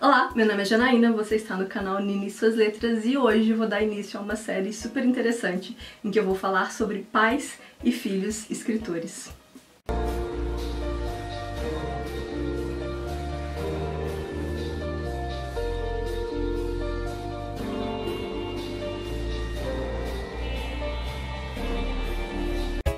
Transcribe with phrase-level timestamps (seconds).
[0.00, 3.66] Olá, meu nome é Janaína, você está no canal Nini Suas Letras e hoje vou
[3.66, 7.92] dar início a uma série super interessante em que eu vou falar sobre pais e
[7.92, 9.30] filhos escritores.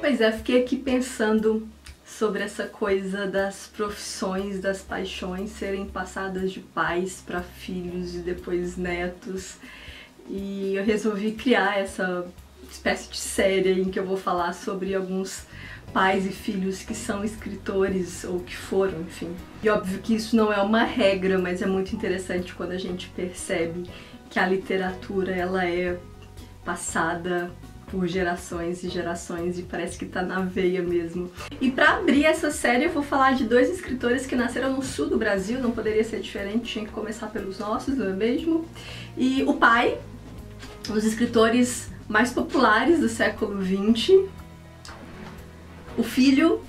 [0.01, 1.69] Pois é, fiquei aqui pensando
[2.19, 8.77] sobre essa coisa das profissões, das paixões serem passadas de pais para filhos e depois
[8.77, 9.57] netos.
[10.29, 12.27] E eu resolvi criar essa
[12.71, 15.47] espécie de série em que eu vou falar sobre alguns
[15.93, 19.35] pais e filhos que são escritores ou que foram, enfim.
[19.63, 23.09] E óbvio que isso não é uma regra, mas é muito interessante quando a gente
[23.11, 23.85] percebe
[24.31, 25.99] que a literatura ela é
[26.65, 27.51] passada
[27.93, 31.31] por gerações e gerações e parece que tá na veia mesmo.
[31.61, 35.11] E para abrir essa série eu vou falar de dois escritores que nasceram no sul
[35.11, 38.67] do Brasil, não poderia ser diferente, tinha que começar pelos nossos, não é mesmo?
[39.15, 39.99] E o pai,
[40.89, 44.25] um dos escritores mais populares do século XX,
[45.99, 46.63] o filho,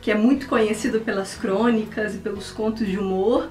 [0.00, 3.50] que é muito conhecido pelas crônicas e pelos contos de humor,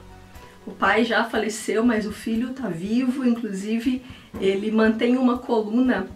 [0.66, 4.04] o pai já faleceu, mas o filho está vivo, inclusive
[4.42, 6.08] ele mantém uma coluna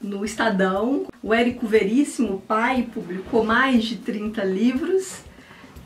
[0.00, 1.06] no Estadão.
[1.22, 5.22] O Érico Veríssimo, pai, publicou mais de 30 livros,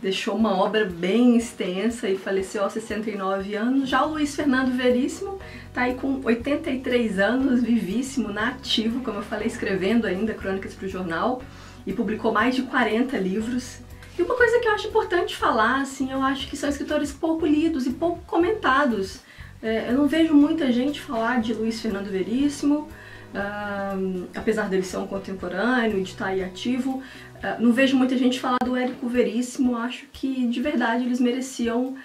[0.01, 3.89] deixou uma obra bem extensa e faleceu aos 69 anos.
[3.89, 9.47] Já o Luiz Fernando Veríssimo está aí com 83 anos, vivíssimo, nativo, como eu falei,
[9.47, 11.43] escrevendo ainda crônicas para o jornal
[11.87, 13.79] e publicou mais de 40 livros.
[14.17, 17.45] E uma coisa que eu acho importante falar, assim, eu acho que são escritores pouco
[17.45, 19.24] lidos e pouco comentados.
[19.65, 22.89] É, eu não vejo muita gente falar de Luiz Fernando Veríssimo,
[23.35, 27.03] Uh, apesar dele ser um contemporâneo e de estar aí ativo,
[27.39, 31.97] uh, não vejo muita gente falar do Érico Veríssimo, acho que de verdade eles mereciam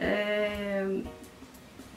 [0.00, 0.84] é,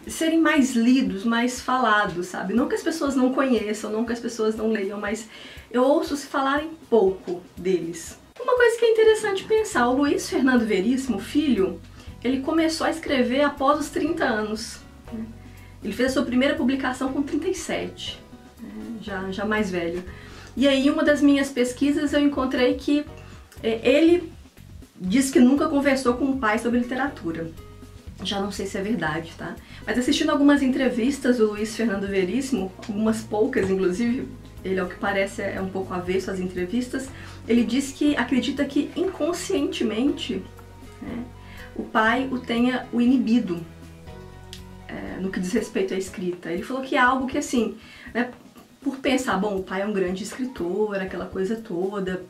[0.08, 2.54] serem mais lidos, mais falados, sabe?
[2.54, 5.28] Não que as pessoas não conheçam, não que as pessoas não leiam, mas
[5.72, 8.20] eu ouço se falarem pouco deles.
[8.40, 11.82] Uma coisa que é interessante pensar, o Luiz Fernando Veríssimo, filho,
[12.24, 14.86] ele começou a escrever após os 30 anos.
[15.12, 15.26] Né?
[15.84, 18.28] Ele fez a sua primeira publicação com 37
[19.02, 20.04] já, já mais velho.
[20.56, 23.06] E aí, uma das minhas pesquisas, eu encontrei que
[23.62, 24.32] é, ele
[25.00, 27.52] diz que nunca conversou com o pai sobre literatura.
[28.24, 29.56] Já não sei se é verdade, tá?
[29.86, 34.28] Mas assistindo algumas entrevistas do Luiz Fernando Veríssimo, algumas poucas inclusive,
[34.66, 37.10] ele ao que parece é um pouco avesso às entrevistas,
[37.48, 40.42] ele diz que acredita que inconscientemente
[41.00, 41.24] né,
[41.76, 43.64] o pai o tenha o inibido
[45.18, 46.52] no que diz respeito à escrita.
[46.52, 47.78] Ele falou que é algo que assim,
[48.14, 48.32] né,
[48.82, 52.24] por pensar, bom, o pai é um grande escritor, aquela coisa toda.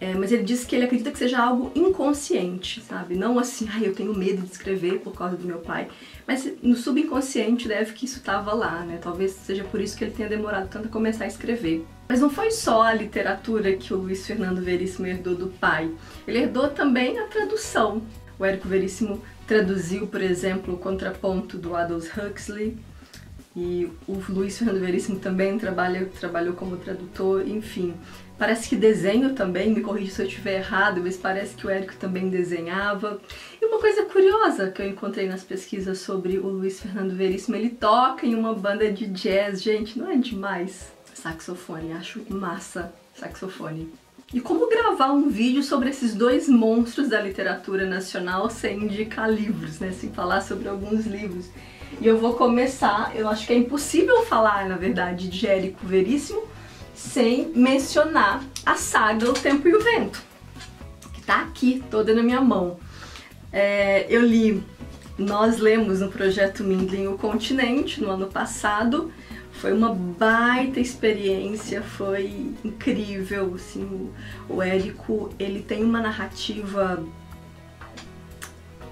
[0.00, 3.14] É, mas ele disse que ele acredita que seja algo inconsciente, sabe?
[3.14, 5.88] Não assim, ai, eu tenho medo de escrever por causa do meu pai.
[6.26, 8.98] Mas no subconsciente deve que isso estava lá, né?
[9.00, 11.86] Talvez seja por isso que ele tenha demorado tanto a começar a escrever.
[12.08, 15.90] Mas não foi só a literatura que o Luiz Fernando Veríssimo herdou do pai.
[16.26, 18.02] Ele herdou também a tradução.
[18.38, 22.76] O Érico Veríssimo traduziu, por exemplo, o contraponto do Aldous Huxley,
[23.56, 27.94] e o Luiz Fernando Veríssimo também trabalha, trabalhou como tradutor, enfim.
[28.36, 31.94] Parece que desenho também, me corrija se eu estiver errado, mas parece que o Érico
[31.94, 33.20] também desenhava.
[33.62, 37.70] E uma coisa curiosa que eu encontrei nas pesquisas sobre o Luiz Fernando Veríssimo, ele
[37.70, 40.92] toca em uma banda de jazz, gente, não é demais?
[41.14, 43.92] Saxofone, acho massa saxofone.
[44.32, 49.78] E como gravar um vídeo sobre esses dois monstros da literatura nacional sem indicar livros,
[49.78, 49.92] né?
[49.92, 51.46] Sem falar sobre alguns livros.
[52.00, 56.42] E eu vou começar, eu acho que é impossível falar, na verdade, de Érico Veríssimo
[56.94, 60.22] sem mencionar a saga O Tempo e o Vento,
[61.12, 62.78] que tá aqui, toda na minha mão.
[63.52, 64.62] É, eu li,
[65.18, 69.12] nós lemos no projeto Mindlin O Continente no ano passado,
[69.64, 74.10] foi uma baita experiência, foi incrível, assim,
[74.46, 77.02] o Érico, ele tem uma narrativa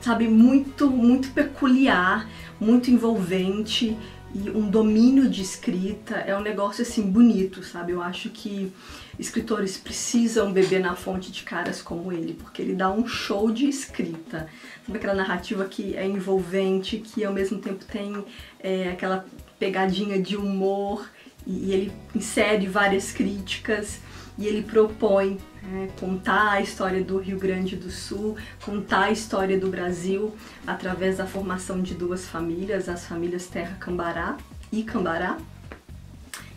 [0.00, 2.27] sabe, muito, muito peculiar,
[2.58, 3.94] muito envolvente
[4.34, 7.93] e um domínio de escrita é um negócio assim bonito, sabe?
[7.93, 8.73] Eu acho que
[9.19, 13.67] escritores precisam beber na fonte de caras como ele, porque ele dá um show de
[13.67, 14.49] escrita.
[14.87, 18.25] Sabe aquela narrativa que é envolvente, que ao mesmo tempo tem
[18.58, 19.26] é, aquela
[19.58, 21.06] pegadinha de humor
[21.47, 24.00] e, ele insere várias críticas
[24.39, 25.39] e ele propõe
[25.75, 30.35] é, contar a história do Rio Grande do Sul, contar a história do Brasil
[30.67, 34.37] através da formação de duas famílias, as famílias Terra Cambará
[34.73, 35.39] e Cambará.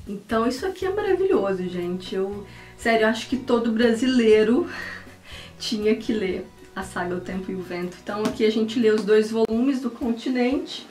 [0.07, 2.15] Então isso aqui é maravilhoso, gente.
[2.15, 2.45] Eu,
[2.77, 4.69] sério, acho que todo brasileiro
[5.59, 7.97] tinha que ler a saga O Tempo e o Vento.
[8.03, 10.85] Então aqui a gente lê os dois volumes do Continente.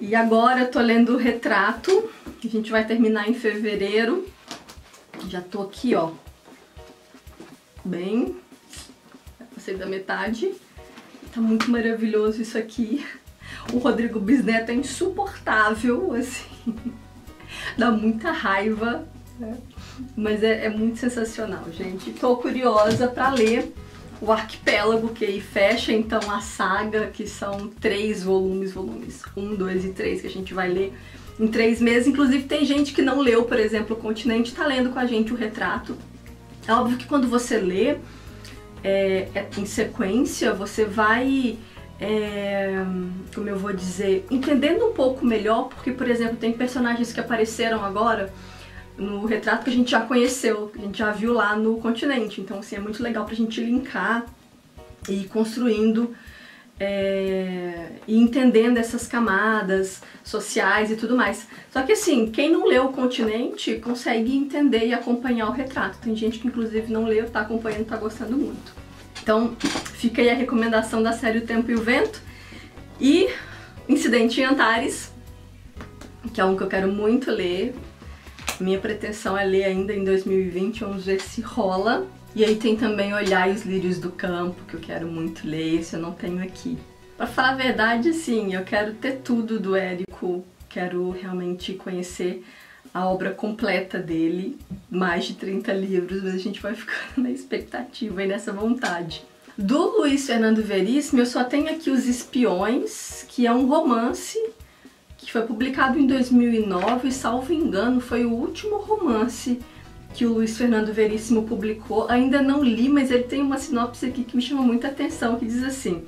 [0.00, 2.10] E agora eu tô lendo o Retrato,
[2.40, 4.26] que a gente vai terminar em fevereiro.
[5.28, 6.12] Já tô aqui, ó,
[7.84, 8.34] bem,
[9.54, 10.54] passei da metade.
[11.34, 13.06] Tá muito maravilhoso isso aqui.
[13.74, 16.74] O Rodrigo Bisneto é insuportável, assim,
[17.76, 19.06] dá muita raiva,
[19.38, 19.58] né?
[20.16, 22.10] mas é, é, muito sensacional, gente.
[22.12, 23.70] Tô curiosa para ler
[24.20, 29.84] o Arquipélago, que aí fecha então a saga, que são três volumes, volumes, um, dois
[29.84, 30.92] e três, que a gente vai ler
[31.38, 32.06] em três meses.
[32.06, 35.32] Inclusive tem gente que não leu, por exemplo, o Continente, tá lendo com a gente
[35.32, 35.96] o Retrato.
[36.68, 37.96] É óbvio que quando você lê
[38.84, 41.58] é, é, em sequência, você vai
[42.00, 42.82] é,
[43.34, 47.84] como eu vou dizer, entendendo um pouco melhor, porque, por exemplo, tem personagens que apareceram
[47.84, 48.32] agora
[48.96, 52.40] no retrato que a gente já conheceu, que a gente já viu lá no continente.
[52.40, 54.26] Então, assim, é muito legal pra gente linkar
[55.08, 56.14] e ir construindo
[56.80, 61.46] é, e entendendo essas camadas sociais e tudo mais.
[61.70, 65.98] Só que assim, quem não leu o continente consegue entender e acompanhar o retrato.
[65.98, 68.72] Tem gente que inclusive não leu, tá acompanhando, tá gostando muito.
[69.22, 69.54] Então
[69.94, 72.22] fica aí a recomendação da série O Tempo e o Vento.
[72.98, 73.28] E
[73.86, 75.12] Incidente em Antares,
[76.32, 77.74] que é um que eu quero muito ler.
[78.60, 82.06] Minha pretensão é ler ainda em 2020, vamos ver se rola.
[82.34, 85.94] E aí tem também Olhar os Lírios do Campo, que eu quero muito ler, esse
[85.96, 86.78] eu não tenho aqui.
[87.16, 92.44] Pra falar a verdade, sim, eu quero ter tudo do Érico, quero realmente conhecer
[92.92, 94.58] a obra completa dele,
[94.90, 99.24] mais de 30 livros, mas a gente vai ficando na expectativa e nessa vontade.
[99.56, 104.38] Do Luiz Fernando Veríssimo, eu só tenho aqui Os Espiões, que é um romance
[105.30, 109.60] que foi publicado em 2009 e, salvo engano, foi o último romance
[110.12, 112.08] que o Luiz Fernando Veríssimo publicou.
[112.08, 115.46] Ainda não li, mas ele tem uma sinopse aqui que me chama muita atenção, que
[115.46, 116.02] diz assim...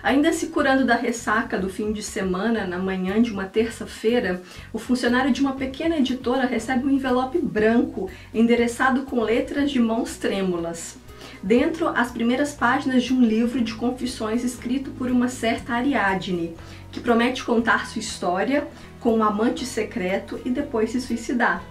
[0.00, 4.40] Ainda se curando da ressaca do fim de semana, na manhã de uma terça-feira,
[4.72, 10.16] o funcionário de uma pequena editora recebe um envelope branco endereçado com letras de mãos
[10.16, 10.96] trêmulas.
[11.42, 16.54] Dentro, as primeiras páginas de um livro de confissões escrito por uma certa Ariadne,
[16.90, 18.66] que promete contar sua história
[19.00, 21.62] com um amante secreto e depois se suicidar.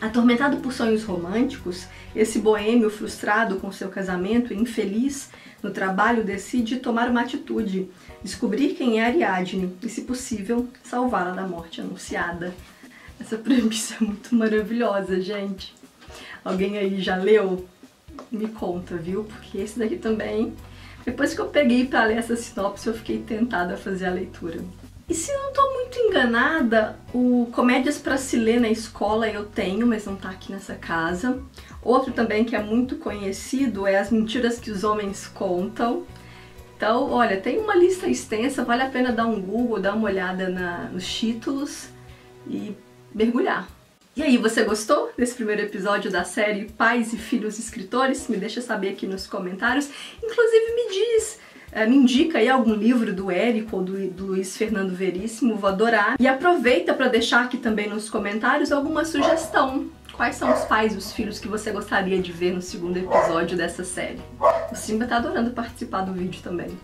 [0.00, 5.28] Atormentado por sonhos românticos, esse boêmio frustrado com seu casamento e infeliz
[5.60, 7.90] no trabalho decide tomar uma atitude,
[8.22, 12.54] descobrir quem é Ariadne e, se possível, salvá-la da morte anunciada.
[13.18, 15.74] Essa premissa é muito maravilhosa, gente.
[16.44, 17.66] Alguém aí já leu?
[18.30, 19.24] Me conta, viu?
[19.24, 20.54] Porque esse daqui também.
[21.04, 24.60] Depois que eu peguei para ler essa sinopse, eu fiquei tentada a fazer a leitura.
[25.08, 29.86] E se não estou muito enganada, o Comédias para se ler na escola eu tenho,
[29.86, 31.40] mas não está aqui nessa casa.
[31.82, 36.04] Outro também que é muito conhecido é As Mentiras que os Homens Contam.
[36.76, 40.48] Então, olha, tem uma lista extensa, vale a pena dar um Google, dar uma olhada
[40.48, 41.88] na, nos títulos
[42.46, 42.76] e
[43.14, 43.66] mergulhar.
[44.18, 48.26] E aí, você gostou desse primeiro episódio da série Pais e Filhos Escritores?
[48.26, 49.88] Me deixa saber aqui nos comentários.
[50.20, 51.38] Inclusive, me diz
[51.70, 55.70] é, me indica aí algum livro do Érico ou do, do Luiz Fernando Veríssimo, vou
[55.70, 56.16] adorar.
[56.18, 59.86] E aproveita para deixar aqui também nos comentários alguma sugestão.
[60.12, 63.56] Quais são os pais e os filhos que você gostaria de ver no segundo episódio
[63.56, 64.18] dessa série?
[64.72, 66.76] O Simba tá adorando participar do vídeo também.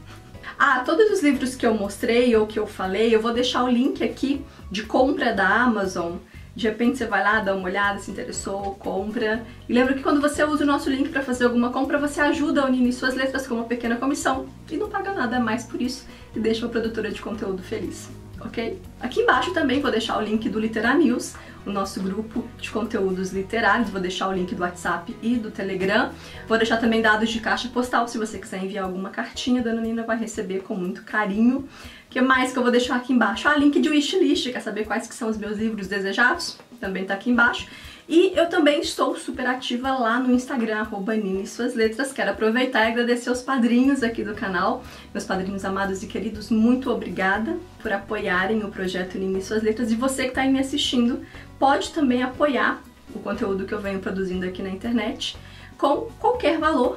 [0.56, 3.68] Ah, todos os livros que eu mostrei ou que eu falei, eu vou deixar o
[3.68, 6.18] link aqui de compra da Amazon
[6.54, 9.44] de repente você vai lá, dá uma olhada, se interessou, compra.
[9.68, 12.62] E lembra que quando você usa o nosso link para fazer alguma compra, você ajuda
[12.62, 16.06] a Unir suas letras com uma pequena comissão e não paga nada mais por isso
[16.34, 18.08] e deixa uma produtora de conteúdo feliz,
[18.40, 18.80] ok?
[19.00, 21.34] Aqui embaixo também vou deixar o link do Literar News,
[21.66, 23.90] o nosso grupo de conteúdos literários.
[23.90, 26.10] Vou deixar o link do WhatsApp e do Telegram.
[26.46, 29.80] Vou deixar também dados de caixa postal, se você quiser enviar alguma cartinha, a Dona
[29.80, 31.68] Nina vai receber com muito carinho.
[32.14, 33.48] Que mais que eu vou deixar aqui embaixo?
[33.48, 36.56] Ah, link de wishlist, quer saber quais que são os meus livros desejados?
[36.78, 37.66] Também tá aqui embaixo.
[38.08, 42.12] E eu também estou super ativa lá no Instagram, arroba Nini Suas Letras.
[42.12, 46.88] Quero aproveitar e agradecer aos padrinhos aqui do canal, meus padrinhos amados e queridos, muito
[46.88, 49.90] obrigada por apoiarem o projeto Nini Suas Letras.
[49.90, 51.20] E você que está aí me assistindo,
[51.58, 52.80] pode também apoiar
[53.12, 55.36] o conteúdo que eu venho produzindo aqui na internet
[55.76, 56.96] com qualquer valor.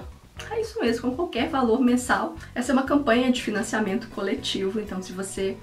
[0.52, 2.36] É isso mesmo, com qualquer valor mensal.
[2.54, 5.58] Essa é uma campanha de financiamento coletivo, então se você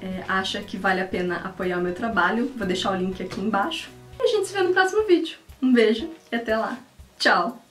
[0.00, 3.40] é, acha que vale a pena apoiar o meu trabalho, vou deixar o link aqui
[3.40, 3.90] embaixo.
[4.18, 5.38] E a gente se vê no próximo vídeo.
[5.60, 6.78] Um beijo e até lá.
[7.18, 7.62] Tchau!